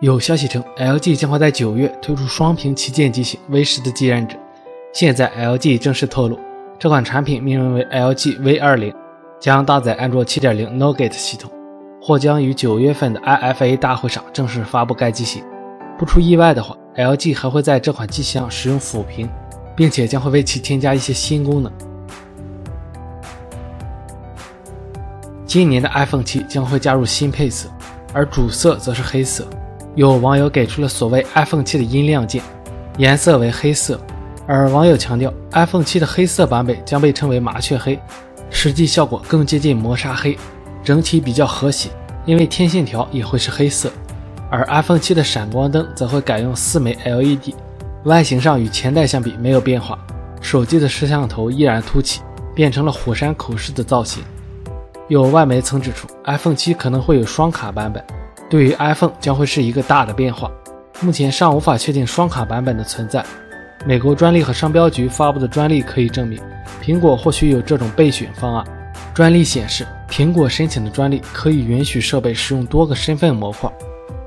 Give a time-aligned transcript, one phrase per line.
[0.00, 4.36] 有消息称，LG 将会在九月推出双屏旗舰机型 V 十的继任者。
[4.94, 6.38] 现在，LG 正式透露，
[6.78, 8.94] 这款产品命名为 LG V 二零，
[9.40, 11.50] 将搭载安卓七点零 Nougat 系统，
[12.00, 15.42] 或将于九月份的 IFA 大会上正式发布该机型。
[15.98, 19.28] 不出意外的话，LG 还会在这款机型上使用抚屏，
[19.74, 21.72] 并且将会为其添加一些新功能。
[25.44, 27.68] 今年的 iPhone 七将会加入新配色，
[28.14, 29.44] 而主色则是黑色。
[29.94, 32.42] 有网友给出了所谓 iPhone 7的音量键，
[32.98, 34.00] 颜色为黑色，
[34.46, 37.98] 而网友强调 iPhone 7的黑色版本将被称为麻雀黑，
[38.48, 40.38] 实际效果更接近磨砂黑，
[40.84, 41.90] 整体比较和谐，
[42.24, 43.90] 因为天线条也会是黑色。
[44.50, 47.54] 而 iPhone 7的闪光灯则会改用四枚 LED，
[48.04, 49.98] 外形上与前代相比没有变化，
[50.40, 52.20] 手机的摄像头依然凸起，
[52.54, 54.22] 变成了火山口式的造型。
[55.08, 58.02] 有外媒曾指出，iPhone 7可能会有双卡版本。
[58.50, 60.50] 对于 iPhone 将会是一个大的变化，
[61.00, 63.24] 目前尚无法确定双卡版本的存在。
[63.86, 66.40] 美国专利和商标局发布的专利可以证明，
[66.82, 68.64] 苹果或许有这种备选方案。
[69.14, 73.70] 专利显示，苹果申请的专利可以允许设备使用多个身份模块。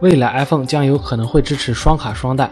[0.00, 2.50] 未来 iPhone 将有可能会支持双卡双待。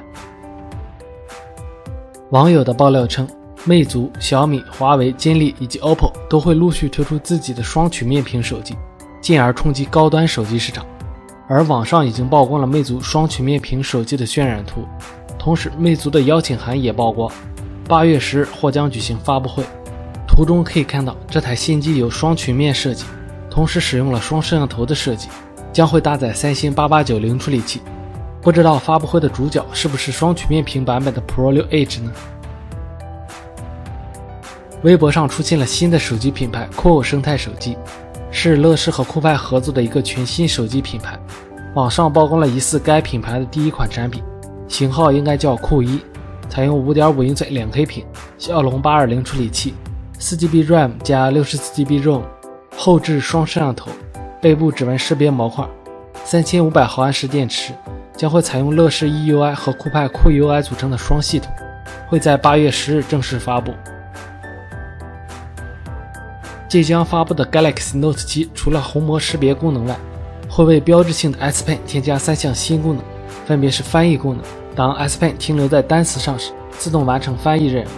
[2.30, 3.26] 网友的爆料称，
[3.64, 8.76] 魅族、小米、华为、金立以及 OPPO 都会陆续推出自己的双曲面屏手机，
[9.20, 10.84] 进而冲击高端手机市场。
[11.50, 14.86] 而网上已经曝光了魅族双曲面屏手机的渲染图，
[15.38, 17.32] 同时魅族的邀请函也曝光，
[17.88, 19.64] 八月十日或将举行发布会。
[20.26, 23.06] 图中可以看到这台新机有双曲面设计，
[23.48, 25.28] 同时使用了双摄像头的设计，
[25.72, 27.80] 将会搭载三星八八九零处理器。
[28.42, 32.12] 不知道发布会的主角是不是双曲面屏版本的 Pro 六 Edge 呢？
[34.82, 37.78] 微博上出现了新的手机品牌 COO 生态手机。
[38.30, 41.18] 是乐视和酷派合作的一个全新手机品牌，
[41.78, 44.20] 网上曝光了疑似该品牌的第一款产品，
[44.66, 46.00] 型号应该叫酷一，
[46.48, 48.04] 采用5.5英寸两 K 屏，
[48.36, 49.74] 骁龙820处理器
[50.18, 52.22] ，4GB RAM 加 64GB ROM，
[52.76, 53.92] 后置双摄像头，
[54.42, 55.64] 背部指纹识别模块
[56.26, 57.72] ，3500毫安时电池，
[58.16, 61.52] 将会采用乐视 EUI 和酷派酷 UI 组成的双系统，
[62.08, 63.72] 会在8月10日正式发布。
[66.68, 69.96] 即将发布的 Galaxy Note 7除了虹膜识别功能外，
[70.58, 73.04] 会为标志性的 S Pen 添加三项新功能，
[73.46, 74.42] 分别是翻译功能，
[74.74, 77.88] 当 S Pen 停留在单词上时，自动完成翻译任务；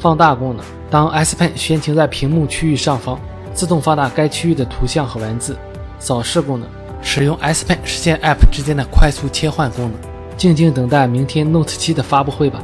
[0.00, 3.20] 放大功能，当 S Pen 悬停在屏幕区域上方，
[3.54, 5.54] 自动放大该区域的图像和文字；
[6.00, 6.68] 扫视功能，
[7.00, 9.92] 使用 S Pen 实现 App 之间的快速切换功能。
[10.36, 12.60] 静静等待明天 Note 7的发布会吧。